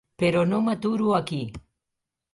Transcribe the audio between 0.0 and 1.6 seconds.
Però no m'aturo aquí.